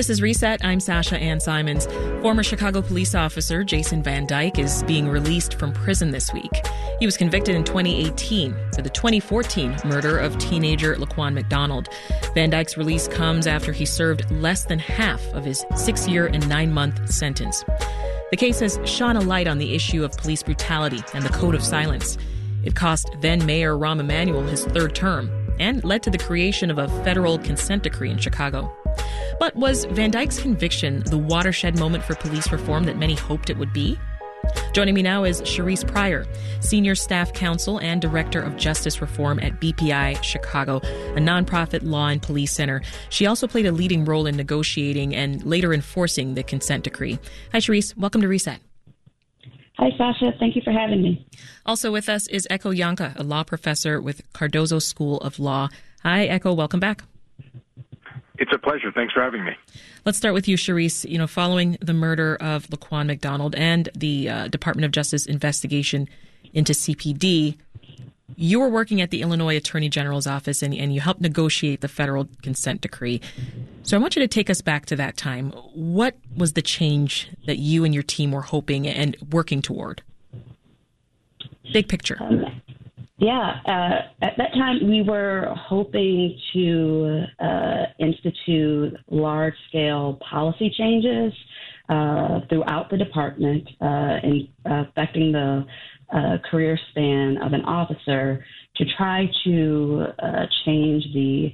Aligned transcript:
This 0.00 0.08
is 0.08 0.22
Reset. 0.22 0.64
I'm 0.64 0.80
Sasha 0.80 1.18
Ann 1.18 1.40
Simons. 1.40 1.84
Former 2.22 2.42
Chicago 2.42 2.80
police 2.80 3.14
officer 3.14 3.62
Jason 3.62 4.02
Van 4.02 4.26
Dyke 4.26 4.58
is 4.58 4.82
being 4.84 5.06
released 5.06 5.58
from 5.58 5.74
prison 5.74 6.10
this 6.10 6.32
week. 6.32 6.50
He 6.98 7.04
was 7.04 7.18
convicted 7.18 7.54
in 7.54 7.64
2018 7.64 8.56
for 8.74 8.80
the 8.80 8.88
2014 8.88 9.76
murder 9.84 10.16
of 10.16 10.38
teenager 10.38 10.94
Laquan 10.94 11.34
McDonald. 11.34 11.90
Van 12.32 12.48
Dyke's 12.48 12.78
release 12.78 13.08
comes 13.08 13.46
after 13.46 13.72
he 13.72 13.84
served 13.84 14.30
less 14.30 14.64
than 14.64 14.78
half 14.78 15.22
of 15.34 15.44
his 15.44 15.66
six 15.76 16.08
year 16.08 16.28
and 16.28 16.48
nine 16.48 16.72
month 16.72 17.12
sentence. 17.12 17.62
The 18.30 18.38
case 18.38 18.60
has 18.60 18.80
shone 18.86 19.18
a 19.18 19.20
light 19.20 19.48
on 19.48 19.58
the 19.58 19.74
issue 19.74 20.02
of 20.02 20.12
police 20.12 20.42
brutality 20.42 21.02
and 21.12 21.26
the 21.26 21.28
code 21.28 21.54
of 21.54 21.62
silence. 21.62 22.16
It 22.64 22.74
cost 22.74 23.10
then 23.20 23.44
Mayor 23.44 23.74
Rahm 23.74 24.00
Emanuel 24.00 24.44
his 24.44 24.64
third 24.64 24.94
term 24.94 25.30
and 25.58 25.84
led 25.84 26.02
to 26.04 26.10
the 26.10 26.16
creation 26.16 26.70
of 26.70 26.78
a 26.78 26.88
federal 27.04 27.38
consent 27.38 27.82
decree 27.82 28.10
in 28.10 28.16
Chicago. 28.16 28.74
But 29.40 29.56
was 29.56 29.86
Van 29.86 30.10
Dyke's 30.10 30.38
conviction 30.38 31.02
the 31.06 31.16
watershed 31.16 31.78
moment 31.78 32.04
for 32.04 32.14
police 32.14 32.52
reform 32.52 32.84
that 32.84 32.98
many 32.98 33.14
hoped 33.14 33.48
it 33.48 33.56
would 33.56 33.72
be? 33.72 33.98
Joining 34.74 34.94
me 34.94 35.00
now 35.00 35.24
is 35.24 35.40
Cherise 35.40 35.82
Pryor, 35.90 36.26
Senior 36.60 36.94
Staff 36.94 37.32
Counsel 37.32 37.80
and 37.80 38.02
Director 38.02 38.42
of 38.42 38.58
Justice 38.58 39.00
Reform 39.00 39.40
at 39.40 39.58
BPI 39.58 40.22
Chicago, 40.22 40.76
a 40.76 41.20
nonprofit 41.20 41.82
law 41.82 42.08
and 42.08 42.20
police 42.20 42.52
center. 42.52 42.82
She 43.08 43.24
also 43.24 43.46
played 43.46 43.64
a 43.64 43.72
leading 43.72 44.04
role 44.04 44.26
in 44.26 44.36
negotiating 44.36 45.16
and 45.16 45.42
later 45.42 45.72
enforcing 45.72 46.34
the 46.34 46.42
consent 46.42 46.84
decree. 46.84 47.18
Hi, 47.52 47.60
Cherise. 47.60 47.96
Welcome 47.96 48.20
to 48.20 48.28
Reset. 48.28 48.60
Hi, 49.78 49.88
Sasha. 49.96 50.32
Thank 50.38 50.54
you 50.54 50.60
for 50.62 50.72
having 50.72 51.00
me. 51.00 51.26
Also 51.64 51.90
with 51.90 52.10
us 52.10 52.26
is 52.28 52.46
Ekow 52.50 52.76
Yankah, 52.76 53.18
a 53.18 53.22
law 53.22 53.44
professor 53.44 54.02
with 54.02 54.20
Cardozo 54.34 54.80
School 54.80 55.16
of 55.20 55.38
Law. 55.38 55.70
Hi, 56.02 56.28
Ekow. 56.28 56.54
Welcome 56.54 56.80
back. 56.80 57.04
It's 58.60 58.66
a 58.66 58.70
pleasure. 58.70 58.92
Thanks 58.92 59.14
for 59.14 59.22
having 59.22 59.44
me. 59.44 59.52
Let's 60.04 60.18
start 60.18 60.34
with 60.34 60.46
you, 60.46 60.56
Cherise. 60.56 61.08
You 61.08 61.18
know, 61.18 61.26
following 61.26 61.78
the 61.80 61.94
murder 61.94 62.36
of 62.40 62.66
Laquan 62.68 63.06
McDonald 63.06 63.54
and 63.54 63.88
the 63.94 64.28
uh, 64.28 64.48
Department 64.48 64.84
of 64.84 64.92
Justice 64.92 65.24
investigation 65.24 66.08
into 66.52 66.72
CPD, 66.72 67.56
you 68.36 68.60
were 68.60 68.68
working 68.68 69.00
at 69.00 69.10
the 69.10 69.22
Illinois 69.22 69.56
Attorney 69.56 69.88
General's 69.88 70.26
office 70.26 70.62
and, 70.62 70.74
and 70.74 70.94
you 70.94 71.00
helped 71.00 71.20
negotiate 71.20 71.80
the 71.80 71.88
federal 71.88 72.28
consent 72.42 72.82
decree. 72.82 73.20
So 73.82 73.96
I 73.96 74.00
want 74.00 74.14
you 74.14 74.20
to 74.20 74.28
take 74.28 74.50
us 74.50 74.60
back 74.60 74.86
to 74.86 74.96
that 74.96 75.16
time. 75.16 75.52
What 75.72 76.16
was 76.36 76.52
the 76.52 76.62
change 76.62 77.30
that 77.46 77.58
you 77.58 77.84
and 77.84 77.94
your 77.94 78.02
team 78.02 78.30
were 78.30 78.42
hoping 78.42 78.86
and 78.86 79.16
working 79.30 79.62
toward? 79.62 80.02
Big 81.72 81.88
picture. 81.88 82.18
Um, 82.20 82.60
yeah, 83.20 83.60
uh, 83.66 84.24
at 84.24 84.32
that 84.38 84.54
time 84.54 84.88
we 84.88 85.02
were 85.02 85.54
hoping 85.54 86.38
to 86.54 87.24
uh, 87.38 87.84
institute 87.98 88.96
large 89.10 89.54
scale 89.68 90.18
policy 90.28 90.72
changes 90.76 91.32
uh, 91.90 92.40
throughout 92.48 92.88
the 92.90 92.96
department 92.96 93.68
uh, 93.82 94.16
in, 94.22 94.48
affecting 94.64 95.32
the 95.32 95.66
uh, 96.14 96.38
career 96.50 96.78
span 96.90 97.36
of 97.42 97.52
an 97.52 97.62
officer 97.66 98.42
to 98.76 98.84
try 98.96 99.30
to 99.44 100.06
uh, 100.18 100.46
change 100.64 101.04
the 101.12 101.52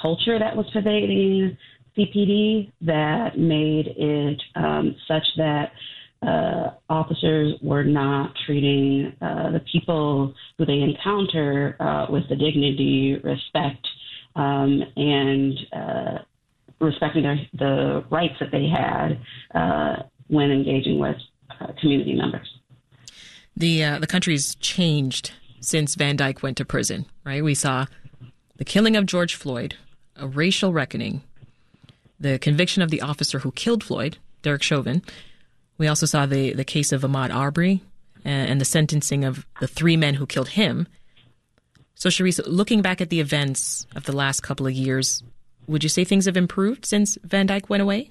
culture 0.00 0.38
that 0.38 0.54
was 0.54 0.64
pervading 0.72 1.58
CPD 1.98 2.70
that 2.82 3.36
made 3.36 3.88
it 3.96 4.40
um, 4.54 4.94
such 5.08 5.24
that 5.36 5.72
uh, 6.26 6.74
officers 6.88 7.54
were 7.62 7.84
not 7.84 8.34
treating 8.46 9.12
uh, 9.20 9.50
the 9.50 9.60
people 9.70 10.34
who 10.58 10.66
they 10.66 10.80
encounter 10.80 11.76
uh, 11.80 12.06
with 12.10 12.28
the 12.28 12.36
dignity, 12.36 13.20
respect, 13.22 13.86
um, 14.36 14.82
and 14.96 15.58
uh, 15.72 16.18
respecting 16.80 17.22
their, 17.22 17.38
the 17.54 18.04
rights 18.10 18.34
that 18.40 18.50
they 18.50 18.66
had 18.66 19.20
uh, 19.54 20.02
when 20.28 20.50
engaging 20.50 20.98
with 20.98 21.16
uh, 21.60 21.68
community 21.80 22.14
members. 22.14 22.48
The 23.56 23.98
the 24.00 24.08
country's 24.08 24.56
changed 24.56 25.32
since 25.60 25.94
Van 25.94 26.16
Dyke 26.16 26.42
went 26.42 26.56
to 26.56 26.64
prison. 26.64 27.06
Right, 27.24 27.44
we 27.44 27.54
saw 27.54 27.86
the 28.56 28.64
killing 28.64 28.96
of 28.96 29.06
George 29.06 29.34
Floyd, 29.34 29.76
a 30.16 30.26
racial 30.26 30.72
reckoning, 30.72 31.22
the 32.18 32.38
conviction 32.38 32.82
of 32.82 32.90
the 32.90 33.00
officer 33.00 33.40
who 33.40 33.52
killed 33.52 33.84
Floyd, 33.84 34.18
Derek 34.42 34.62
Chauvin 34.62 35.02
we 35.78 35.88
also 35.88 36.06
saw 36.06 36.26
the, 36.26 36.52
the 36.52 36.64
case 36.64 36.92
of 36.92 37.02
Ahmaud 37.02 37.34
Arbery 37.34 37.82
and, 38.24 38.50
and 38.50 38.60
the 38.60 38.64
sentencing 38.64 39.24
of 39.24 39.46
the 39.60 39.66
three 39.66 39.96
men 39.96 40.14
who 40.14 40.26
killed 40.26 40.50
him. 40.50 40.86
So, 41.94 42.08
Cherise, 42.08 42.40
looking 42.46 42.82
back 42.82 43.00
at 43.00 43.10
the 43.10 43.20
events 43.20 43.86
of 43.94 44.04
the 44.04 44.12
last 44.12 44.40
couple 44.40 44.66
of 44.66 44.72
years, 44.72 45.22
would 45.66 45.82
you 45.82 45.88
say 45.88 46.04
things 46.04 46.26
have 46.26 46.36
improved 46.36 46.84
since 46.84 47.16
Van 47.22 47.46
Dyke 47.46 47.70
went 47.70 47.82
away 47.82 48.10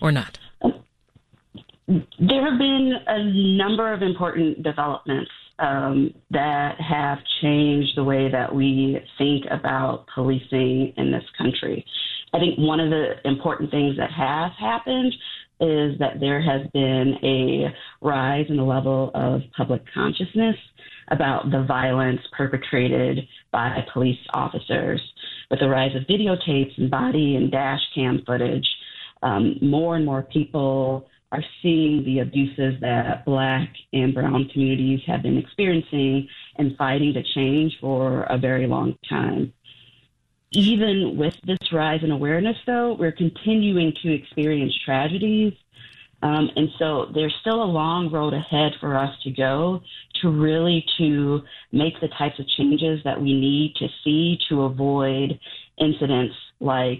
or 0.00 0.10
not? 0.10 0.38
There 0.60 2.50
have 2.50 2.58
been 2.58 2.92
a 3.06 3.24
number 3.56 3.92
of 3.92 4.02
important 4.02 4.62
developments 4.62 5.30
um, 5.58 6.14
that 6.30 6.80
have 6.80 7.18
changed 7.42 7.96
the 7.96 8.04
way 8.04 8.30
that 8.30 8.54
we 8.54 8.98
think 9.18 9.44
about 9.50 10.06
policing 10.14 10.94
in 10.96 11.12
this 11.12 11.24
country. 11.36 11.84
I 12.32 12.38
think 12.38 12.58
one 12.58 12.80
of 12.80 12.90
the 12.90 13.14
important 13.24 13.70
things 13.70 13.96
that 13.96 14.10
has 14.12 14.52
happened 14.58 15.12
is 15.60 15.98
that 15.98 16.20
there 16.20 16.40
has 16.40 16.66
been 16.72 17.14
a 17.22 17.66
rise 18.00 18.46
in 18.48 18.56
the 18.56 18.62
level 18.62 19.10
of 19.14 19.42
public 19.56 19.82
consciousness 19.92 20.56
about 21.10 21.50
the 21.50 21.64
violence 21.64 22.20
perpetrated 22.36 23.18
by 23.52 23.84
police 23.92 24.18
officers. 24.32 25.00
With 25.50 25.60
the 25.60 25.68
rise 25.68 25.94
of 25.96 26.02
videotapes 26.04 26.76
and 26.78 26.90
body 26.90 27.36
and 27.36 27.50
dash 27.50 27.80
cam 27.94 28.22
footage, 28.26 28.66
um, 29.22 29.56
more 29.60 29.96
and 29.96 30.06
more 30.06 30.22
people 30.22 31.08
are 31.32 31.44
seeing 31.62 32.04
the 32.04 32.20
abuses 32.20 32.74
that 32.80 33.24
black 33.24 33.68
and 33.92 34.14
brown 34.14 34.48
communities 34.52 35.00
have 35.06 35.22
been 35.22 35.38
experiencing 35.38 36.28
and 36.56 36.76
fighting 36.76 37.12
to 37.14 37.22
change 37.34 37.72
for 37.80 38.24
a 38.24 38.38
very 38.38 38.66
long 38.66 38.96
time. 39.08 39.52
Even 40.52 41.16
with 41.16 41.34
this 41.46 41.72
rise 41.72 42.00
in 42.02 42.10
awareness, 42.10 42.56
though, 42.66 42.94
we're 42.98 43.12
continuing 43.12 43.92
to 44.02 44.12
experience 44.12 44.74
tragedies. 44.84 45.52
Um, 46.22 46.50
and 46.56 46.68
so 46.78 47.06
there's 47.14 47.34
still 47.40 47.62
a 47.62 47.64
long 47.64 48.10
road 48.10 48.34
ahead 48.34 48.72
for 48.80 48.96
us 48.96 49.10
to 49.22 49.30
go 49.30 49.80
to 50.20 50.28
really 50.28 50.84
to 50.98 51.40
make 51.72 51.98
the 52.00 52.08
types 52.08 52.38
of 52.38 52.46
changes 52.48 53.00
that 53.04 53.20
we 53.20 53.32
need 53.32 53.74
to 53.76 53.88
see 54.04 54.38
to 54.48 54.62
avoid 54.62 55.38
incidents 55.78 56.34
like 56.58 56.98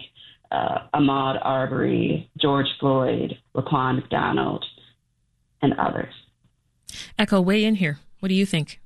uh, 0.50 0.86
Ahmaud 0.94 1.38
Arbery, 1.42 2.30
George 2.38 2.68
Floyd, 2.78 3.36
Laquan 3.54 3.96
McDonald, 3.96 4.64
and 5.60 5.74
others. 5.74 6.14
Ekow, 7.18 7.44
weigh 7.44 7.64
in 7.64 7.76
here. 7.76 7.98
What 8.20 8.28
do 8.28 8.34
you 8.34 8.46
think? 8.46 8.80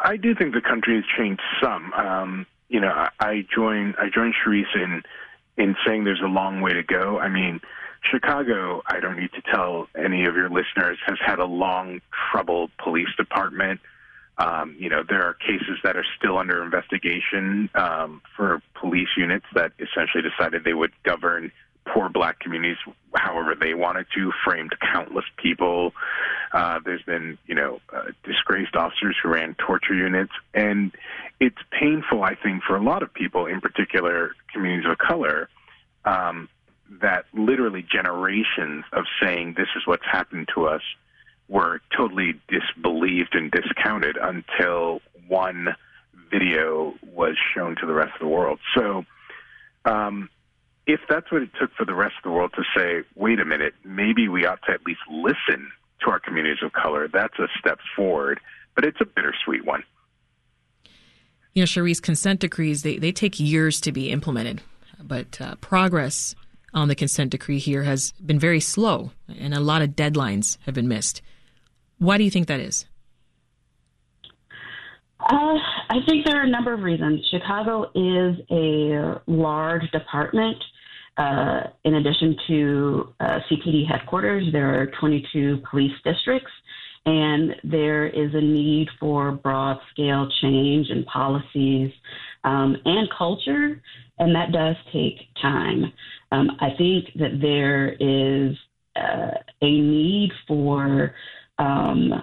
I 0.00 0.16
do 0.16 0.34
think 0.34 0.54
the 0.54 0.60
country 0.60 0.94
has 0.94 1.04
changed 1.16 1.42
some. 1.60 1.92
Um, 1.94 2.46
you 2.68 2.80
know, 2.80 2.88
I, 2.88 3.10
I 3.20 3.46
join 3.54 3.94
I 3.98 4.08
join 4.12 4.32
Cherise 4.32 4.74
in 4.74 5.02
in 5.56 5.76
saying 5.86 6.04
there's 6.04 6.22
a 6.22 6.28
long 6.28 6.60
way 6.60 6.72
to 6.72 6.82
go. 6.82 7.18
I 7.18 7.28
mean, 7.28 7.60
Chicago, 8.02 8.82
I 8.86 9.00
don't 9.00 9.18
need 9.18 9.32
to 9.32 9.42
tell 9.42 9.88
any 9.96 10.24
of 10.24 10.34
your 10.36 10.48
listeners, 10.48 10.98
has 11.06 11.18
had 11.24 11.38
a 11.40 11.44
long, 11.44 12.00
troubled 12.30 12.70
police 12.78 13.08
department. 13.16 13.80
Um, 14.38 14.76
you 14.78 14.88
know, 14.88 15.02
there 15.08 15.24
are 15.24 15.34
cases 15.34 15.78
that 15.82 15.96
are 15.96 16.04
still 16.16 16.38
under 16.38 16.62
investigation 16.62 17.68
um, 17.74 18.22
for 18.36 18.62
police 18.80 19.08
units 19.16 19.46
that 19.54 19.72
essentially 19.80 20.22
decided 20.22 20.62
they 20.62 20.74
would 20.74 20.92
govern 21.02 21.50
poor 21.92 22.08
black 22.08 22.38
communities 22.38 22.76
however 23.14 23.54
they 23.58 23.74
wanted 23.74 24.06
to, 24.14 24.30
framed 24.44 24.72
countless 24.80 25.24
people. 25.36 25.92
Uh, 26.52 26.80
there's 26.84 27.02
been, 27.02 27.38
you 27.46 27.54
know, 27.54 27.80
uh, 27.92 28.04
disgraced 28.24 28.74
officers 28.74 29.16
who 29.22 29.28
ran 29.28 29.54
torture 29.54 29.94
units. 29.94 30.32
And 30.54 30.92
it's 31.40 31.58
painful, 31.70 32.22
I 32.22 32.34
think, 32.34 32.62
for 32.62 32.76
a 32.76 32.82
lot 32.82 33.02
of 33.02 33.12
people, 33.12 33.46
in 33.46 33.60
particular 33.60 34.32
communities 34.52 34.90
of 34.90 34.98
color, 34.98 35.48
um, 36.04 36.48
that 37.02 37.26
literally 37.34 37.82
generations 37.82 38.84
of 38.92 39.04
saying 39.22 39.54
this 39.56 39.68
is 39.76 39.86
what's 39.86 40.06
happened 40.10 40.48
to 40.54 40.66
us 40.66 40.82
were 41.48 41.80
totally 41.96 42.40
disbelieved 42.48 43.34
and 43.34 43.50
discounted 43.50 44.16
until 44.16 45.00
one 45.26 45.74
video 46.30 46.94
was 47.14 47.36
shown 47.54 47.76
to 47.76 47.86
the 47.86 47.92
rest 47.92 48.12
of 48.14 48.20
the 48.20 48.28
world. 48.28 48.58
So, 48.74 49.04
um, 49.84 50.28
if 50.86 51.00
that's 51.08 51.30
what 51.30 51.42
it 51.42 51.50
took 51.60 51.72
for 51.74 51.84
the 51.84 51.94
rest 51.94 52.14
of 52.18 52.22
the 52.24 52.30
world 52.30 52.52
to 52.56 52.64
say, 52.76 53.06
wait 53.14 53.40
a 53.40 53.44
minute, 53.44 53.74
maybe 53.84 54.28
we 54.28 54.46
ought 54.46 54.60
to 54.66 54.72
at 54.72 54.84
least 54.86 55.00
listen 55.10 55.70
to 56.00 56.10
our 56.10 56.20
communities 56.20 56.62
of 56.62 56.72
color, 56.72 57.08
that's 57.12 57.38
a 57.38 57.48
step 57.58 57.78
forward, 57.96 58.40
but 58.74 58.84
it's 58.84 59.00
a 59.00 59.04
bittersweet 59.04 59.64
one. 59.64 59.82
You 61.54 61.62
know, 61.62 61.66
Cherise, 61.66 62.00
consent 62.00 62.40
decrees, 62.40 62.82
they, 62.82 62.98
they 62.98 63.12
take 63.12 63.40
years 63.40 63.80
to 63.80 63.92
be 63.92 64.10
implemented, 64.10 64.62
but 65.02 65.40
uh, 65.40 65.56
progress 65.56 66.34
on 66.74 66.88
the 66.88 66.94
consent 66.94 67.30
decree 67.30 67.58
here 67.58 67.82
has 67.82 68.12
been 68.12 68.38
very 68.38 68.60
slow, 68.60 69.10
and 69.38 69.54
a 69.54 69.60
lot 69.60 69.82
of 69.82 69.90
deadlines 69.90 70.58
have 70.66 70.74
been 70.74 70.88
missed. 70.88 71.22
Why 71.98 72.18
do 72.18 72.24
you 72.24 72.30
think 72.30 72.46
that 72.46 72.60
is? 72.60 72.86
Uh, 75.20 75.56
I 75.90 75.96
think 76.06 76.24
there 76.24 76.40
are 76.40 76.44
a 76.44 76.50
number 76.50 76.72
of 76.72 76.80
reasons. 76.80 77.26
Chicago 77.30 77.90
is 77.94 78.36
a 78.50 79.20
large 79.26 79.90
department 79.90 80.56
uh, 81.18 81.64
in 81.84 81.94
addition 81.94 82.36
to 82.46 83.14
uh, 83.18 83.40
CPD 83.50 83.86
headquarters, 83.86 84.46
there 84.52 84.80
are 84.80 84.86
22 85.00 85.62
police 85.68 85.92
districts, 86.04 86.52
and 87.06 87.56
there 87.64 88.06
is 88.06 88.34
a 88.34 88.40
need 88.40 88.88
for 89.00 89.32
broad 89.32 89.78
scale 89.90 90.28
change 90.40 90.90
in 90.90 91.04
policies 91.04 91.92
um, 92.44 92.76
and 92.84 93.08
culture, 93.16 93.82
and 94.18 94.34
that 94.34 94.52
does 94.52 94.76
take 94.92 95.28
time. 95.42 95.92
Um, 96.30 96.52
I 96.60 96.70
think 96.78 97.06
that 97.16 97.40
there 97.40 97.96
is 97.98 98.56
uh, 98.94 99.38
a 99.60 99.80
need 99.80 100.30
for 100.46 101.14
um, 101.58 102.22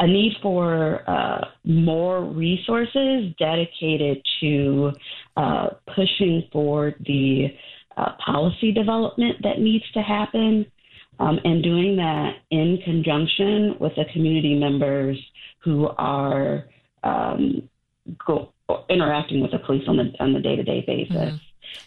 a 0.00 0.06
need 0.06 0.32
for 0.42 1.08
uh, 1.08 1.46
more 1.64 2.24
resources 2.24 3.34
dedicated 3.38 4.22
to 4.40 4.92
uh, 5.36 5.68
pushing 5.94 6.42
for 6.50 6.94
the 7.00 7.48
uh, 7.98 8.12
policy 8.24 8.72
development 8.72 9.36
that 9.42 9.60
needs 9.60 9.84
to 9.92 10.00
happen, 10.00 10.64
um, 11.18 11.38
and 11.44 11.62
doing 11.62 11.96
that 11.96 12.36
in 12.50 12.78
conjunction 12.82 13.76
with 13.78 13.92
the 13.94 14.04
community 14.14 14.58
members 14.58 15.18
who 15.58 15.86
are 15.98 16.64
um, 17.04 17.68
go, 18.26 18.52
interacting 18.88 19.42
with 19.42 19.50
the 19.50 19.58
police 19.58 19.84
on 19.86 19.98
the 19.98 20.12
on 20.18 20.32
the 20.32 20.40
day 20.40 20.56
to 20.56 20.62
day 20.62 20.82
basis. 20.86 21.14
Mm-hmm. 21.14 21.36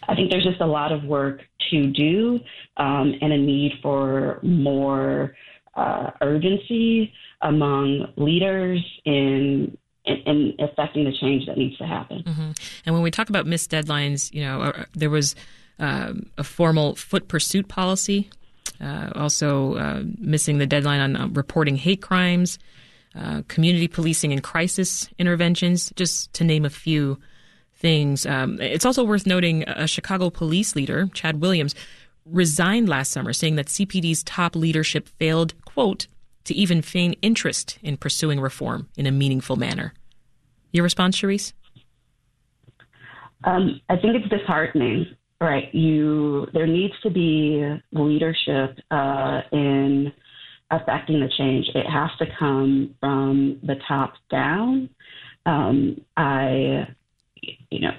I 0.08 0.14
think 0.14 0.30
there's 0.30 0.44
just 0.44 0.60
a 0.60 0.66
lot 0.66 0.92
of 0.92 1.02
work 1.02 1.40
to 1.70 1.86
do 1.88 2.38
um, 2.76 3.14
and 3.20 3.32
a 3.32 3.38
need 3.38 3.72
for 3.82 4.38
more 4.42 5.34
uh, 5.74 6.10
urgency 6.20 7.12
among 7.44 8.12
leaders 8.16 8.84
in 9.04 9.76
in, 10.04 10.54
affecting 10.58 11.04
the 11.04 11.16
change 11.18 11.46
that 11.46 11.56
needs 11.56 11.78
to 11.78 11.86
happen. 11.86 12.22
Mm-hmm. 12.22 12.50
And 12.84 12.94
when 12.94 13.02
we 13.02 13.10
talk 13.10 13.30
about 13.30 13.46
missed 13.46 13.70
deadlines, 13.70 14.32
you 14.34 14.42
know, 14.42 14.60
uh, 14.60 14.84
there 14.92 15.08
was 15.08 15.34
um, 15.78 16.26
a 16.36 16.44
formal 16.44 16.94
foot 16.94 17.28
pursuit 17.28 17.68
policy, 17.68 18.28
uh, 18.80 19.10
also 19.14 19.76
uh, 19.76 20.02
missing 20.18 20.58
the 20.58 20.66
deadline 20.66 21.00
on 21.00 21.16
uh, 21.16 21.28
reporting 21.28 21.76
hate 21.76 22.02
crimes, 22.02 22.58
uh, 23.14 23.42
community 23.48 23.88
policing 23.88 24.32
and 24.32 24.42
crisis 24.42 25.08
interventions, 25.18 25.92
just 25.96 26.32
to 26.34 26.44
name 26.44 26.64
a 26.64 26.70
few 26.70 27.18
things. 27.76 28.26
Um, 28.26 28.60
it's 28.60 28.84
also 28.84 29.04
worth 29.04 29.26
noting 29.26 29.64
a 29.66 29.86
Chicago 29.86 30.28
police 30.28 30.76
leader, 30.76 31.08
Chad 31.14 31.40
Williams, 31.40 31.74
resigned 32.26 32.88
last 32.88 33.10
summer, 33.10 33.32
saying 33.32 33.56
that 33.56 33.66
CPD's 33.66 34.22
top 34.22 34.56
leadership 34.56 35.08
failed, 35.18 35.54
quote, 35.64 36.06
to 36.44 36.54
even 36.54 36.82
feign 36.82 37.14
interest 37.22 37.78
in 37.82 37.96
pursuing 37.96 38.40
reform 38.40 38.88
in 38.96 39.06
a 39.06 39.10
meaningful 39.10 39.56
manner. 39.56 39.94
Your 40.72 40.82
response, 40.82 41.16
Cherise? 41.16 41.52
Um, 43.44 43.80
I 43.88 43.96
think 43.96 44.16
it's 44.16 44.28
disheartening, 44.28 45.06
right? 45.40 45.72
You 45.74 46.46
there 46.52 46.66
needs 46.66 46.94
to 47.02 47.10
be 47.10 47.62
leadership 47.92 48.78
uh, 48.90 49.42
in 49.52 50.12
affecting 50.70 51.20
the 51.20 51.28
change. 51.36 51.66
It 51.74 51.86
has 51.88 52.10
to 52.18 52.26
come 52.38 52.94
from 53.00 53.60
the 53.62 53.76
top 53.86 54.14
down. 54.30 54.88
Um, 55.46 56.00
I, 56.16 56.88
you 57.70 57.80
know, 57.80 57.92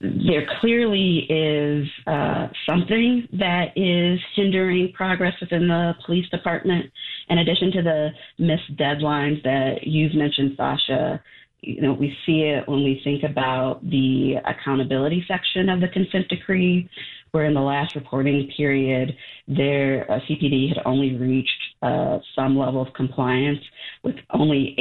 there 0.00 0.46
clearly 0.60 1.26
is 1.30 1.88
uh, 2.06 2.48
something 2.68 3.26
that 3.32 3.68
is 3.76 4.20
hindering 4.34 4.92
progress 4.92 5.32
within 5.40 5.68
the 5.68 5.94
police 6.04 6.28
department. 6.28 6.86
In 7.30 7.38
addition 7.38 7.72
to 7.72 7.82
the 7.82 8.08
missed 8.38 8.76
deadlines 8.76 9.42
that 9.42 9.86
you've 9.86 10.14
mentioned, 10.14 10.52
Sasha, 10.56 11.22
you 11.62 11.80
know, 11.80 11.94
we 11.94 12.14
see 12.26 12.42
it 12.42 12.68
when 12.68 12.84
we 12.84 13.00
think 13.02 13.22
about 13.22 13.80
the 13.88 14.34
accountability 14.44 15.24
section 15.26 15.70
of 15.70 15.80
the 15.80 15.88
consent 15.88 16.28
decree, 16.28 16.88
where 17.30 17.46
in 17.46 17.54
the 17.54 17.60
last 17.60 17.94
reporting 17.94 18.50
period, 18.56 19.16
their 19.48 20.10
uh, 20.10 20.20
CPD 20.28 20.68
had 20.68 20.82
only 20.84 21.16
reached 21.16 21.50
uh, 21.82 22.18
some 22.34 22.56
level 22.56 22.82
of 22.82 22.92
compliance 22.94 23.58
with 24.04 24.16
only 24.30 24.76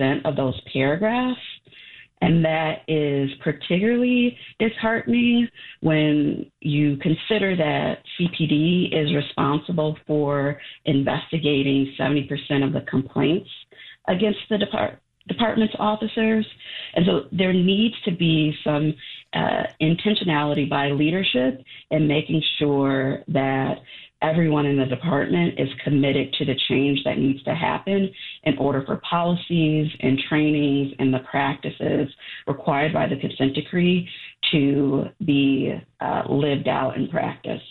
8% 0.00 0.24
of 0.24 0.36
those 0.36 0.60
paragraphs. 0.72 1.38
And 2.22 2.44
that 2.44 2.82
is 2.88 3.30
particularly 3.42 4.36
disheartening 4.58 5.48
when 5.80 6.50
you 6.60 6.96
consider 6.96 7.54
that 7.56 7.98
CPD 8.18 8.88
is 8.92 9.14
responsible 9.14 9.98
for 10.06 10.58
investigating 10.86 11.94
70% 11.98 12.64
of 12.64 12.72
the 12.72 12.80
complaints 12.88 13.50
against 14.08 14.38
the 14.48 14.56
depart- 14.56 15.00
department's 15.28 15.74
officers. 15.78 16.46
And 16.94 17.04
so 17.06 17.20
there 17.32 17.52
needs 17.52 17.94
to 18.04 18.12
be 18.12 18.56
some 18.64 18.94
uh, 19.34 19.64
intentionality 19.82 20.68
by 20.68 20.90
leadership 20.90 21.62
in 21.90 22.08
making 22.08 22.42
sure 22.58 23.22
that 23.28 23.78
everyone 24.22 24.66
in 24.66 24.78
the 24.78 24.86
department 24.86 25.58
is 25.58 25.68
committed 25.84 26.32
to 26.34 26.44
the 26.44 26.54
change 26.68 27.00
that 27.04 27.18
needs 27.18 27.42
to 27.44 27.54
happen 27.54 28.10
in 28.44 28.56
order 28.58 28.82
for 28.86 29.00
policies 29.08 29.90
and 30.00 30.18
trainings 30.28 30.92
and 30.98 31.12
the 31.12 31.18
practices 31.30 32.08
required 32.46 32.92
by 32.92 33.06
the 33.06 33.16
consent 33.16 33.54
decree 33.54 34.08
to 34.52 35.04
be 35.24 35.74
uh, 36.00 36.22
lived 36.28 36.68
out 36.68 36.96
in 36.96 37.08
practice. 37.08 37.62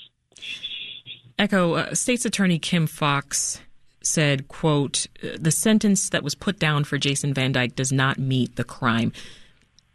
Ekow, 1.39 1.77
uh, 1.77 1.95
State's 1.95 2.25
Attorney 2.25 2.59
Kim 2.59 2.87
Foxx 2.87 3.61
said, 4.01 4.47
quote, 4.47 5.07
the 5.37 5.51
sentence 5.51 6.09
that 6.09 6.23
was 6.23 6.35
put 6.35 6.59
down 6.59 6.83
for 6.83 6.97
Jason 6.97 7.33
Van 7.33 7.51
Dyke 7.51 7.75
does 7.75 7.91
not 7.91 8.19
meet 8.19 8.55
the 8.55 8.63
crime. 8.63 9.11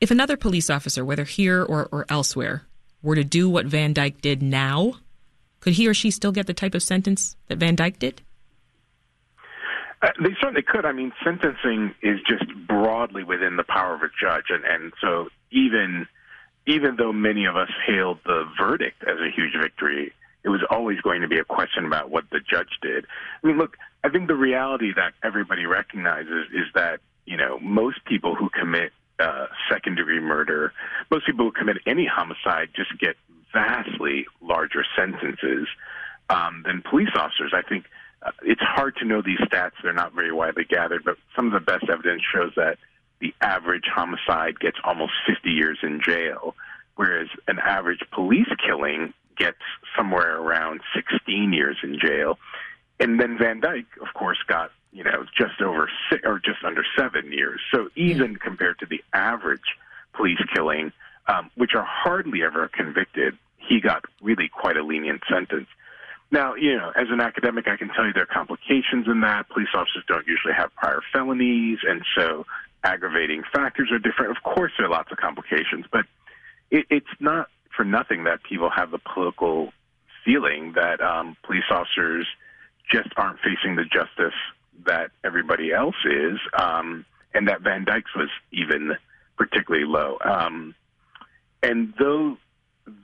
If 0.01 0.11
another 0.11 0.37
police 0.37 0.69
officer, 0.69 1.05
whether 1.05 1.25
here 1.25 1.63
or, 1.63 1.89
or 1.93 2.07
elsewhere, 2.09 2.67
were 3.03 3.15
to 3.15 3.25
do 3.25 3.49
what 3.49 3.67
Van 3.67 3.93
Dyke 3.93 4.21
did 4.21 4.43
now, 4.43 4.95
could 5.61 5.75
he 5.75 5.87
or 5.87 5.95
she 5.95 6.11
still 6.11 6.33
get 6.33 6.47
the 6.47 6.55
type 6.55 6.75
of 6.75 6.83
sentence 6.83 7.37
that 7.49 7.59
Van 7.59 7.77
Dyke 7.77 7.99
did? 7.99 8.23
Uh, 10.03 10.09
they 10.23 10.35
certainly 10.41 10.63
could. 10.63 10.87
I 10.87 10.93
mean, 10.93 11.13
sentencing 11.23 11.95
is 12.03 12.21
just 12.27 12.45
broadly 12.67 13.23
within 13.23 13.57
the 13.57 13.65
power 13.65 13.95
of 13.95 14.03
a 14.03 14.09
judge, 14.19 14.47
and 14.49 14.65
and 14.65 14.93
so 15.01 15.29
even 15.51 16.07
even 16.67 16.97
though 16.97 17.13
many 17.13 17.45
of 17.45 17.57
us 17.57 17.69
hailed 17.87 18.19
the 18.25 18.45
verdict 18.59 19.03
as 19.03 19.17
a 19.21 19.31
huge 19.31 19.53
victory, 19.61 20.13
it 20.43 20.49
was 20.49 20.63
always 20.71 21.01
going 21.01 21.21
to 21.21 21.29
be 21.29 21.39
a 21.39 21.45
question 21.45 21.85
about 21.85 22.11
what 22.11 22.25
the 22.31 22.41
judge 22.41 22.79
did. 22.81 23.05
I 23.43 23.47
mean, 23.47 23.59
look, 23.59 23.77
I 24.05 24.09
think 24.09 24.29
the 24.29 24.35
reality 24.35 24.93
that 24.95 25.13
everybody 25.23 25.67
recognizes 25.67 26.47
is 26.55 26.67
that 26.75 27.01
you 27.27 27.37
know 27.37 27.59
most 27.61 28.03
people 28.07 28.35
who 28.35 28.49
commit 28.49 28.93
uh, 29.19 29.47
second 29.71 29.97
degree 29.97 30.21
murder, 30.21 30.73
most 31.11 31.27
people 31.27 31.45
who 31.45 31.53
commit 31.53 31.77
any 31.87 32.07
homicide 32.07 32.71
just 32.75 32.99
get 32.99 33.17
vastly 33.53 34.27
larger 34.41 34.85
sentences 34.97 35.67
um, 36.29 36.63
than 36.65 36.83
police 36.83 37.11
officers. 37.15 37.53
I 37.55 37.63
think 37.63 37.87
uh, 38.23 38.31
it's 38.43 38.63
hard 38.63 38.97
to 38.97 39.05
know 39.05 39.23
these 39.23 39.39
stats; 39.39 39.73
they're 39.83 39.93
not 39.93 40.13
very 40.15 40.33
widely 40.33 40.65
gathered. 40.65 41.05
But 41.05 41.17
some 41.35 41.47
of 41.47 41.53
the 41.53 41.61
best 41.61 41.85
evidence 41.91 42.23
shows 42.33 42.53
that 42.57 42.79
the 43.21 43.35
average 43.41 43.85
homicide 43.93 44.59
gets 44.61 44.79
almost 44.85 45.13
50 45.27 45.51
years 45.51 45.79
in 45.83 46.01
jail, 46.05 46.55
whereas 46.97 47.29
an 47.49 47.59
average 47.59 48.01
police 48.13 48.49
killing 48.65 49.13
gets 49.37 49.59
somewhere 49.97 50.39
around 50.39 50.81
16 50.95 51.53
years 51.53 51.79
in 51.83 51.99
jail. 51.99 52.39
And 52.99 53.19
then 53.19 53.39
Van 53.39 53.61
Dyke, 53.61 53.87
of 54.01 54.15
course, 54.15 54.39
got 54.47 54.71
you 54.93 55.05
know 55.05 55.25
just 55.37 55.61
over 55.61 55.89
six 56.11 56.23
or 56.25 56.39
just 56.39 56.65
under 56.65 56.85
seven 56.99 57.33
years. 57.33 57.61
So 57.73 57.89
even 57.97 58.37
compared 58.37 58.79
to 58.81 58.87
the 58.87 59.03
average 59.13 59.77
police 60.13 60.41
killing, 60.55 60.93
um, 61.29 61.51
which 61.57 61.75
are 61.75 61.87
hardly 61.87 62.43
ever 62.43 62.69
convicted, 62.69 63.37
he 63.57 63.81
got 63.81 64.05
really 64.23 64.49
quite 64.49 64.77
a 64.77 64.83
lenient 64.83 65.23
sentence. 65.31 65.69
Now, 66.31 66.55
you 66.55 66.77
know, 66.77 66.93
as 66.95 67.09
an 67.11 67.21
academic, 67.21 67.67
I 67.67 67.77
can 67.77 67.89
tell 67.89 68.07
you 68.07 68.13
there 68.13 68.23
are 68.23 68.27
complications 68.27 69.07
in 69.09 69.21
that. 69.23 69.49
Police 69.49 69.69
officers 69.75 70.05
don't 70.07 70.27
usually 70.27 70.55
have 70.55 70.75
prior 70.75 71.01
felonies, 71.13 71.79
and 71.87 72.03
so 72.17 72.47
aggravating 72.85 73.43
factors 73.53 73.91
are 73.93 73.99
different. 73.99 74.37
Of 74.37 74.43
course, 74.43 74.73
there 74.79 74.87
are 74.87 74.91
lots 74.91 75.11
of 75.11 75.19
complications, 75.19 75.87
but 75.91 76.07
it, 76.71 76.87
it's 76.89 77.07
not 77.19 77.49
for 77.77 77.85
nothing 77.85 78.25
that 78.25 78.43
people 78.43 78.71
have 78.71 78.91
the 78.91 78.99
political 78.99 79.73
feeling 80.25 80.73
that 80.75 81.01
um, 81.01 81.37
police 81.43 81.65
officers 81.71 82.27
just 82.91 83.09
aren't 83.17 83.39
facing 83.41 83.77
the 83.77 83.85
justice 83.85 84.35
that 84.87 85.11
everybody 85.25 85.73
else 85.73 85.97
is, 86.05 86.39
um, 86.59 87.05
and 87.35 87.49
that 87.49 87.61
Van 87.63 87.85
Dyke's 87.85 88.15
was 88.15 88.29
even 88.53 88.93
particularly 89.37 89.87
low. 89.87 90.19
Um, 90.25 90.75
and 91.63 91.95
though 91.99 92.37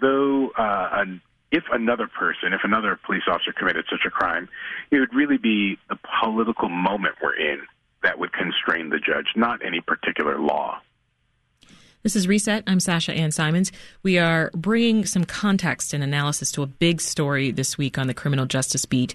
though 0.01 0.51
uh, 0.59 0.89
an, 0.93 1.21
if 1.53 1.65
another 1.73 2.09
person, 2.09 2.53
if 2.53 2.61
another 2.65 2.99
police 3.05 3.23
officer 3.29 3.53
committed 3.53 3.85
such 3.91 4.05
a 4.07 4.11
crime, 4.11 4.49
it 4.91 4.99
would 4.99 5.15
really 5.15 5.39
be 5.39 5.79
the 5.89 5.99
political 6.21 6.69
moment 6.69 7.15
we're 7.23 7.35
in 7.35 7.63
that 8.03 8.19
would 8.19 8.33
constrain 8.33 8.91
the 8.91 8.99
judge, 8.99 9.27
not 9.37 9.65
any 9.65 9.81
particular 9.81 10.39
law. 10.39 10.79
This 12.03 12.15
is 12.15 12.29
Reset. 12.29 12.63
I'm 12.69 12.79
Sasha 12.79 13.13
Ann 13.13 13.33
Simons. 13.33 13.73
We 14.05 14.19
are 14.19 14.51
bringing 14.55 15.07
some 15.07 15.25
context 15.25 15.93
and 15.93 16.05
analysis 16.05 16.53
to 16.53 16.63
a 16.63 16.67
big 16.67 17.01
story 17.01 17.51
this 17.51 17.77
week 17.77 17.99
on 17.99 18.07
the 18.07 18.15
criminal 18.15 18.47
justice 18.47 18.85
beat. 18.85 19.15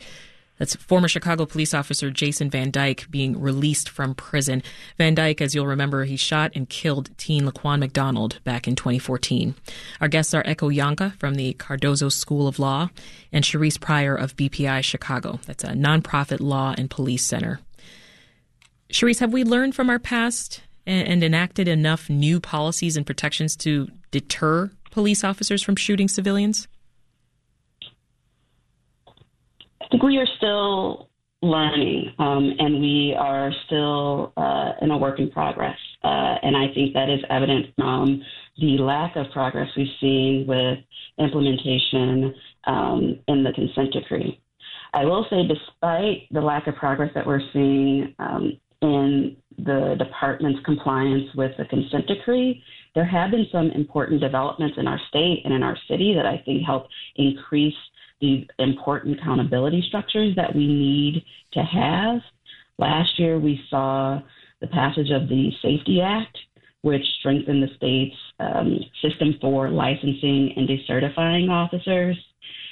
That's 0.61 0.75
former 0.75 1.07
Chicago 1.07 1.47
police 1.47 1.73
officer 1.73 2.11
Jason 2.11 2.51
Van 2.51 2.69
Dyke 2.69 3.07
being 3.09 3.41
released 3.41 3.89
from 3.89 4.13
prison. 4.13 4.61
Van 4.95 5.15
Dyke, 5.15 5.41
as 5.41 5.55
you'll 5.55 5.65
remember, 5.65 6.03
he 6.03 6.17
shot 6.17 6.51
and 6.53 6.69
killed 6.69 7.09
teen 7.17 7.49
Laquan 7.49 7.79
McDonald 7.79 8.39
back 8.43 8.67
in 8.67 8.75
2014. 8.75 9.55
Our 10.01 10.07
guests 10.07 10.35
are 10.35 10.43
Ekow 10.43 10.71
Yankah 10.71 11.17
from 11.17 11.33
the 11.33 11.53
Cardozo 11.53 12.09
School 12.09 12.47
of 12.47 12.59
Law 12.59 12.91
and 13.31 13.43
Cherise 13.43 13.81
Pryor 13.81 14.13
of 14.13 14.35
BPI 14.35 14.83
Chicago. 14.83 15.39
That's 15.47 15.63
a 15.63 15.69
nonprofit 15.69 16.41
law 16.41 16.75
and 16.77 16.91
police 16.91 17.25
center. 17.25 17.59
Cherise, 18.91 19.17
have 19.17 19.33
we 19.33 19.43
learned 19.43 19.73
from 19.73 19.89
our 19.89 19.97
past 19.97 20.61
and, 20.85 21.07
and 21.07 21.23
enacted 21.23 21.67
enough 21.67 22.07
new 22.07 22.39
policies 22.39 22.95
and 22.97 23.07
protections 23.07 23.55
to 23.55 23.87
deter 24.11 24.69
police 24.91 25.23
officers 25.23 25.63
from 25.63 25.75
shooting 25.75 26.07
civilians? 26.07 26.67
Think 29.91 30.03
we 30.03 30.17
are 30.17 30.27
still 30.37 31.09
learning 31.43 32.13
um, 32.19 32.53
and 32.59 32.79
we 32.79 33.15
are 33.17 33.51
still 33.65 34.31
uh, 34.37 34.73
in 34.81 34.91
a 34.91 34.97
work 34.97 35.19
in 35.19 35.29
progress. 35.29 35.77
Uh, 36.03 36.35
and 36.43 36.55
I 36.55 36.73
think 36.73 36.93
that 36.93 37.09
is 37.09 37.19
evident 37.29 37.67
from 37.75 38.23
the 38.57 38.77
lack 38.77 39.15
of 39.15 39.31
progress 39.31 39.69
we've 39.75 39.87
seen 39.99 40.45
with 40.47 40.79
implementation 41.19 42.33
um, 42.65 43.19
in 43.27 43.43
the 43.43 43.51
consent 43.53 43.91
decree. 43.93 44.39
I 44.93 45.05
will 45.05 45.25
say, 45.29 45.47
despite 45.47 46.27
the 46.31 46.41
lack 46.41 46.67
of 46.67 46.75
progress 46.75 47.11
that 47.15 47.25
we're 47.25 47.41
seeing 47.53 48.13
um, 48.19 48.57
in 48.81 49.37
the 49.57 49.95
department's 49.97 50.59
compliance 50.65 51.29
with 51.35 51.51
the 51.57 51.65
consent 51.65 52.07
decree, 52.07 52.61
there 52.93 53.05
have 53.05 53.31
been 53.31 53.45
some 53.51 53.71
important 53.71 54.19
developments 54.19 54.77
in 54.77 54.87
our 54.87 54.99
state 55.07 55.41
and 55.45 55.53
in 55.53 55.63
our 55.63 55.77
city 55.87 56.13
that 56.15 56.25
I 56.25 56.41
think 56.45 56.65
help 56.65 56.87
increase 57.15 57.75
these 58.21 58.45
important 58.59 59.19
accountability 59.19 59.83
structures 59.87 60.35
that 60.35 60.55
we 60.55 60.67
need 60.67 61.23
to 61.53 61.59
have. 61.59 62.21
Last 62.77 63.19
year, 63.19 63.39
we 63.39 63.59
saw 63.69 64.19
the 64.61 64.67
passage 64.67 65.09
of 65.11 65.27
the 65.27 65.51
SAFE-T 65.61 66.01
Act, 66.01 66.37
which 66.81 67.03
strengthened 67.19 67.63
the 67.63 67.75
state's 67.75 68.15
um, 68.39 68.79
system 69.01 69.35
for 69.41 69.69
licensing 69.69 70.53
and 70.55 70.69
decertifying 70.69 71.49
officers. 71.49 72.17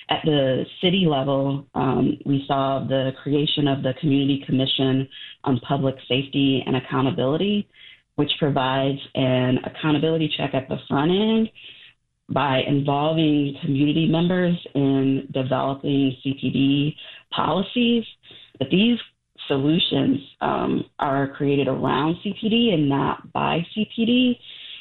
At 0.10 0.22
the 0.24 0.65
city 0.82 1.06
level, 1.08 1.68
um, 1.75 2.18
we 2.25 2.44
saw 2.48 2.84
the 2.88 3.12
creation 3.22 3.68
of 3.68 3.84
the 3.84 3.94
Community 4.00 4.44
Commission 4.46 5.08
on 5.44 5.60
Public 5.60 5.96
Safety 6.08 6.63
and 6.65 6.75
Accountability, 6.75 7.68
which 8.15 8.32
provides 8.39 9.00
an 9.13 9.60
accountability 9.65 10.34
check 10.36 10.56
at 10.56 10.68
the 10.68 10.77
front 10.88 11.12
end 11.12 11.50
by 12.31 12.62
involving 12.67 13.55
community 13.62 14.07
members 14.07 14.55
in 14.75 15.27
developing 15.33 16.15
CPD 16.25 16.95
policies. 17.31 18.03
But 18.57 18.69
these 18.69 18.98
solutions 19.48 20.19
um, 20.41 20.86
are 21.00 21.27
created 21.27 21.67
around 21.67 22.17
CPD 22.24 22.74
and 22.74 22.88
not 22.88 23.31
by 23.33 23.65
CPD. 23.75 24.38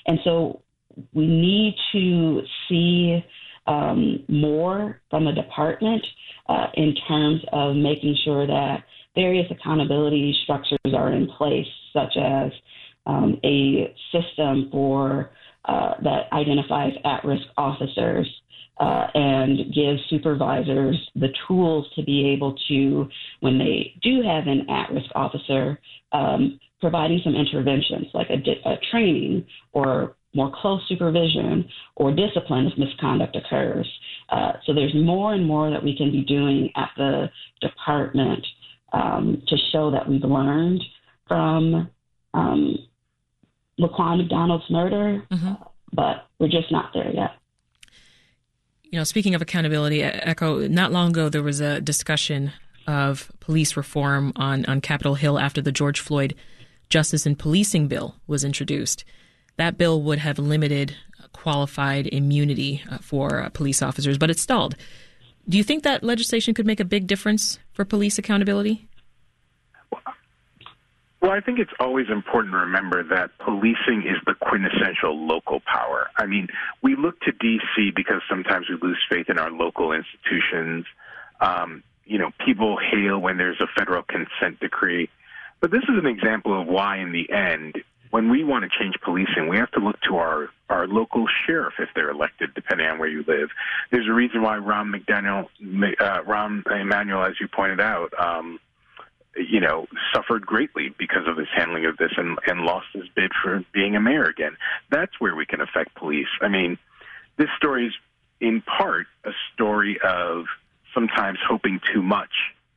And 0.06 0.18
so 0.24 0.62
we 1.12 1.26
need 1.26 1.74
to 1.92 2.42
see 2.68 3.24
um, 3.66 4.24
more 4.28 5.00
from 5.10 5.24
the 5.24 5.32
department 5.32 6.04
uh, 6.48 6.66
in 6.74 6.94
terms 7.06 7.40
of 7.52 7.76
making 7.76 8.16
sure 8.24 8.46
that 8.46 8.84
various 9.14 9.46
accountability 9.50 10.34
structures 10.44 10.94
are 10.94 11.12
in 11.12 11.28
place, 11.28 11.66
such 11.92 12.16
as 12.16 12.50
um, 13.06 13.38
a 13.44 13.94
system 14.12 14.68
for 14.70 15.30
uh, 15.64 15.94
that 16.02 16.32
identifies 16.32 16.92
at 17.04 17.24
risk 17.24 17.44
officers 17.56 18.26
uh, 18.80 19.06
and 19.14 19.74
gives 19.74 20.00
supervisors 20.08 20.96
the 21.16 21.28
tools 21.46 21.86
to 21.96 22.02
be 22.04 22.26
able 22.28 22.56
to, 22.68 23.08
when 23.40 23.58
they 23.58 23.92
do 24.02 24.22
have 24.22 24.46
an 24.46 24.68
at 24.70 24.90
risk 24.92 25.10
officer, 25.14 25.78
um, 26.12 26.58
providing 26.80 27.20
some 27.24 27.34
interventions 27.34 28.06
like 28.14 28.30
a, 28.30 28.36
di- 28.36 28.62
a 28.64 28.76
training 28.90 29.44
or 29.72 30.14
more 30.34 30.52
close 30.60 30.80
supervision 30.88 31.68
or 31.96 32.14
discipline 32.14 32.66
if 32.66 32.78
misconduct 32.78 33.36
occurs. 33.36 33.88
Uh, 34.28 34.52
so 34.64 34.72
there's 34.72 34.94
more 34.94 35.34
and 35.34 35.44
more 35.44 35.70
that 35.70 35.82
we 35.82 35.96
can 35.96 36.12
be 36.12 36.22
doing 36.22 36.70
at 36.76 36.90
the 36.96 37.28
department 37.60 38.46
um, 38.92 39.42
to 39.48 39.56
show 39.72 39.90
that 39.90 40.08
we've 40.08 40.22
learned 40.22 40.82
from 41.26 41.90
um, 42.34 42.78
Laquan 43.78 44.18
McDonald's 44.18 44.64
murder, 44.70 45.22
mm-hmm. 45.30 45.54
but 45.92 46.28
we're 46.38 46.48
just 46.48 46.70
not 46.70 46.90
there 46.92 47.12
yet. 47.12 47.32
You 48.84 48.98
know, 48.98 49.04
speaking 49.04 49.34
of 49.34 49.42
accountability, 49.42 50.00
Ekow, 50.00 50.68
not 50.70 50.92
long 50.92 51.10
ago 51.10 51.28
there 51.28 51.42
was 51.42 51.60
a 51.60 51.80
discussion 51.80 52.52
of 52.86 53.30
police 53.40 53.76
reform 53.76 54.32
on, 54.36 54.64
on 54.64 54.80
Capitol 54.80 55.14
Hill 55.14 55.38
after 55.38 55.60
the 55.60 55.72
George 55.72 56.00
Floyd 56.00 56.34
Justice 56.88 57.26
and 57.26 57.38
Policing 57.38 57.86
Bill 57.86 58.16
was 58.26 58.44
introduced. 58.44 59.04
That 59.56 59.76
bill 59.76 60.00
would 60.02 60.20
have 60.20 60.38
limited 60.38 60.96
qualified 61.32 62.06
immunity 62.06 62.82
uh, 62.90 62.98
for 62.98 63.42
uh, 63.42 63.48
police 63.50 63.82
officers, 63.82 64.16
but 64.16 64.30
it 64.30 64.38
stalled. 64.38 64.74
Do 65.48 65.58
you 65.58 65.64
think 65.64 65.82
that 65.82 66.02
legislation 66.02 66.54
could 66.54 66.66
make 66.66 66.80
a 66.80 66.84
big 66.84 67.06
difference 67.06 67.58
for 67.72 67.84
police 67.84 68.18
accountability? 68.18 68.88
Well, 71.20 71.32
I 71.32 71.40
think 71.40 71.58
it's 71.58 71.72
always 71.80 72.06
important 72.10 72.54
to 72.54 72.58
remember 72.58 73.02
that 73.02 73.30
policing 73.38 74.04
is 74.06 74.16
the 74.24 74.34
quintessential 74.34 75.26
local 75.26 75.60
power. 75.60 76.08
I 76.16 76.26
mean, 76.26 76.46
we 76.80 76.94
look 76.94 77.20
to 77.22 77.32
D.C. 77.32 77.90
because 77.94 78.22
sometimes 78.30 78.68
we 78.68 78.76
lose 78.80 78.98
faith 79.10 79.28
in 79.28 79.38
our 79.38 79.50
local 79.50 79.92
institutions. 79.92 80.86
Um, 81.40 81.82
you 82.04 82.18
know, 82.18 82.30
people 82.44 82.78
hail 82.78 83.18
when 83.18 83.36
there's 83.36 83.60
a 83.60 83.66
federal 83.76 84.02
consent 84.02 84.60
decree. 84.60 85.10
But 85.60 85.72
this 85.72 85.82
is 85.82 85.98
an 85.98 86.06
example 86.06 86.58
of 86.58 86.68
why, 86.68 86.98
in 86.98 87.10
the 87.10 87.30
end, 87.32 87.82
when 88.10 88.30
we 88.30 88.44
want 88.44 88.64
to 88.64 88.78
change 88.78 88.94
policing, 89.04 89.48
we 89.48 89.56
have 89.56 89.70
to 89.72 89.80
look 89.80 90.00
to 90.08 90.16
our, 90.16 90.48
our 90.70 90.86
local 90.86 91.26
sheriff 91.46 91.74
if 91.78 91.88
they're 91.94 92.10
elected, 92.10 92.54
depending 92.54 92.86
on 92.86 92.98
where 92.98 93.08
you 93.08 93.24
live. 93.26 93.50
There's 93.90 94.08
a 94.08 94.12
reason 94.12 94.42
why 94.42 94.56
Rahm 94.56 94.94
McDaniel, 94.94 95.46
uh, 96.00 96.22
Rahm 96.22 96.62
Emanuel, 96.70 97.24
as 97.24 97.34
you 97.40 97.48
pointed 97.48 97.80
out, 97.80 98.12
um, 98.18 98.60
you 99.38 99.60
know, 99.60 99.86
suffered 100.14 100.44
greatly 100.44 100.94
because 100.98 101.26
of 101.26 101.36
his 101.36 101.48
handling 101.54 101.86
of 101.86 101.96
this 101.96 102.12
and, 102.16 102.38
and 102.46 102.62
lost 102.62 102.86
his 102.92 103.08
bid 103.14 103.32
for 103.42 103.64
being 103.72 103.96
a 103.96 104.00
mayor 104.00 104.24
again. 104.24 104.56
That's 104.90 105.12
where 105.20 105.34
we 105.34 105.46
can 105.46 105.60
affect 105.60 105.94
police. 105.94 106.28
I 106.40 106.48
mean, 106.48 106.78
this 107.36 107.48
story 107.56 107.86
is 107.86 107.94
in 108.40 108.62
part 108.62 109.06
a 109.24 109.30
story 109.52 109.98
of 110.02 110.46
sometimes 110.94 111.38
hoping 111.46 111.80
too 111.92 112.02
much 112.02 112.32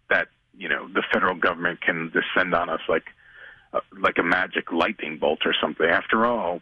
that, 0.09 0.27
you 0.57 0.69
know, 0.69 0.87
the 0.87 1.03
federal 1.11 1.35
government 1.35 1.81
can 1.81 2.11
descend 2.11 2.53
on 2.53 2.69
us 2.69 2.81
like, 2.87 3.05
uh, 3.73 3.79
like 3.99 4.17
a 4.17 4.23
magic 4.23 4.71
lightning 4.71 5.17
bolt 5.17 5.39
or 5.45 5.53
something. 5.59 5.87
After 5.87 6.25
all, 6.25 6.61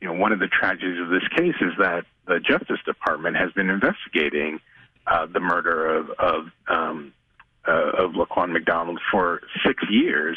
you 0.00 0.08
know, 0.08 0.14
one 0.14 0.32
of 0.32 0.38
the 0.38 0.48
tragedies 0.48 1.00
of 1.00 1.08
this 1.08 1.26
case 1.28 1.54
is 1.60 1.72
that 1.78 2.04
the 2.26 2.38
Justice 2.40 2.80
Department 2.84 3.36
has 3.36 3.52
been 3.52 3.70
investigating 3.70 4.60
uh, 5.06 5.26
the 5.26 5.40
murder 5.40 5.96
of, 5.96 6.10
of 6.18 6.46
um, 6.68 7.12
uh, 7.66 8.04
of 8.04 8.12
Laquan 8.12 8.52
McDonald 8.52 9.00
for 9.10 9.40
six 9.66 9.82
years, 9.90 10.36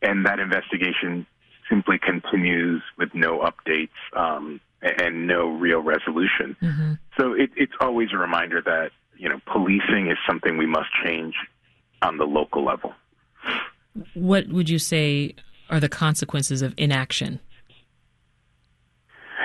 and 0.00 0.26
that 0.26 0.38
investigation 0.38 1.26
simply 1.68 1.98
continues 1.98 2.82
with 2.98 3.10
no 3.14 3.40
updates 3.40 3.88
um, 4.14 4.60
and 4.82 5.26
no 5.26 5.48
real 5.48 5.80
resolution. 5.80 6.56
Mm-hmm. 6.60 6.92
So 7.18 7.32
it, 7.32 7.50
it's 7.56 7.72
always 7.80 8.08
a 8.12 8.18
reminder 8.18 8.60
that 8.64 8.90
you 9.16 9.28
know 9.28 9.40
policing 9.46 10.10
is 10.10 10.18
something 10.28 10.58
we 10.58 10.66
must 10.66 10.88
change 11.04 11.34
on 12.02 12.18
the 12.18 12.24
local 12.24 12.64
level. 12.64 12.92
What 14.14 14.48
would 14.48 14.68
you 14.68 14.78
say 14.78 15.34
are 15.70 15.80
the 15.80 15.88
consequences 15.88 16.62
of 16.62 16.74
inaction? 16.76 17.40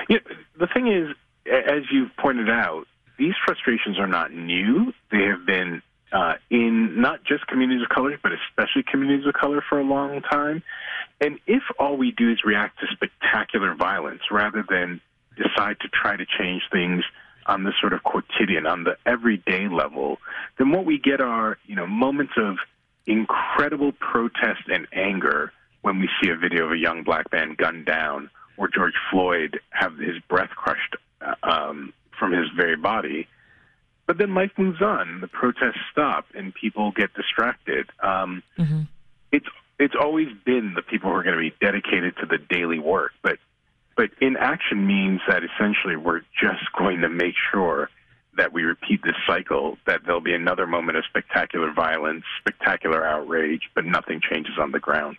Yeah, 0.10 0.20
the 0.60 0.68
thing 0.68 0.88
is, 0.88 1.16
as 1.46 1.84
you've 1.92 2.16
pointed 2.18 2.50
out, 2.50 2.86
these 3.18 3.34
frustrations 3.46 4.00
are 4.00 4.08
not 4.08 4.32
new. 4.32 4.94
They 5.12 5.24
have 5.24 5.46
been 5.46 5.82
uh, 6.12 6.36
in 6.50 7.02
not 7.02 7.24
just 7.24 7.48
communities 7.48 7.84
of 7.84 7.90
color, 7.90 8.18
but 8.22 8.32
especially 8.32 8.84
communities 8.84 9.26
of 9.28 9.34
color 9.34 9.64
for 9.68 9.80
a 9.80 9.84
long 9.84 10.22
time. 10.22 10.64
And 11.20 11.40
if 11.48 11.64
all 11.80 11.98
we 11.98 12.12
do 12.12 12.32
is 12.32 12.44
react 12.46 12.80
to 12.80 12.88
spectacular 12.94 13.74
violence 13.76 14.22
rather 14.32 14.64
than 14.68 15.02
decide 15.36 15.80
to 15.82 15.90
try 15.90 16.16
to 16.16 16.26
change 16.40 16.64
things 16.72 17.04
on 17.46 17.64
the 17.64 17.74
sort 17.80 17.94
of 17.94 18.04
quotidian, 18.04 18.66
on 18.66 18.84
the 18.84 18.98
everyday 19.06 19.68
level, 19.68 20.18
then 20.58 20.72
what 20.72 20.86
we 20.86 21.00
get 21.00 21.22
are, 21.22 21.58
you 21.66 21.76
know, 21.76 21.88
moments 21.88 22.34
of 22.38 22.58
incredible 23.06 23.94
protest 23.94 24.64
and 24.68 24.88
anger 24.92 25.52
when 25.82 26.00
we 26.00 26.10
see 26.22 26.30
a 26.30 26.36
video 26.36 26.66
of 26.66 26.72
a 26.72 26.78
young 26.78 27.04
black 27.04 27.32
man 27.32 27.56
gunned 27.58 27.86
down 27.86 28.30
or 28.58 28.68
George 28.68 28.96
Floyd 29.10 29.60
have 29.70 29.98
his 29.98 30.18
breath 30.28 30.50
crushed 30.50 30.96
uh, 31.22 31.36
um, 31.44 31.94
from 32.20 32.34
his 32.34 32.48
very 32.56 32.76
body. 32.76 33.28
But 34.08 34.18
then 34.18 34.34
life 34.34 34.52
moves 34.58 34.82
on. 34.82 35.20
The 35.22 35.28
protests 35.28 35.80
stop, 35.92 36.26
and 36.34 36.54
people 36.54 36.92
get 36.92 37.14
distracted. 37.14 37.90
Um, 38.02 38.42
mm-hmm. 38.58 38.84
It's 39.32 39.46
it's 39.80 39.96
always 40.00 40.30
been 40.46 40.74
the 40.76 40.82
people 40.82 41.12
who 41.12 41.16
are 41.18 41.24
going 41.24 41.36
to 41.36 41.42
be 41.42 41.54
dedicated 41.62 42.16
to 42.18 42.26
the 42.26 42.38
daily 42.38 42.80
work, 42.80 43.12
but 43.22 43.38
but 43.96 44.10
inaction 44.22 44.88
means 44.88 45.22
that 45.28 45.44
essentially 45.44 45.96
we're 45.96 46.22
just 46.40 46.72
going 46.78 47.02
to 47.02 47.10
make 47.10 47.34
sure 47.52 47.90
that 48.38 48.54
we 48.54 48.64
repeat 48.64 49.02
this 49.04 49.16
cycle, 49.26 49.78
that 49.88 50.02
there'll 50.06 50.22
be 50.22 50.34
another 50.34 50.68
moment 50.68 50.98
of 50.98 51.04
spectacular 51.06 51.74
violence, 51.74 52.24
spectacular 52.40 53.06
outrage, 53.06 53.64
but 53.74 53.84
nothing 53.84 54.22
changes 54.22 54.54
on 54.60 54.72
the 54.72 54.80
ground. 54.80 55.18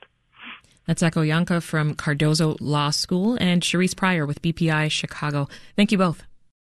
That's 0.86 1.02
Ekow 1.02 1.26
Yankah 1.26 1.62
from 1.62 1.94
Cardozo 1.94 2.56
Law 2.60 2.90
School 2.90 3.36
and 3.40 3.62
Cherise 3.62 3.94
Pryor 3.94 4.24
with 4.24 4.40
BPI 4.40 4.90
Chicago. 4.90 5.48
Thank 5.76 5.92
you 5.92 5.98
both. 5.98 6.22